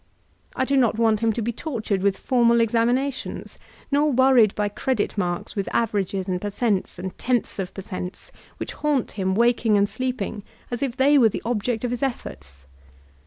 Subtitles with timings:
[0.55, 3.59] I do not want him to be tortured with formal examinations,
[3.91, 8.31] nor worried by credit marks with averages and per cents and tenths of per cents,
[8.57, 11.41] which haunt him walctng and MoDBEN Educational Rbtoek 332 sleeping, as if thqr were the
[11.45, 12.65] object of his efforts.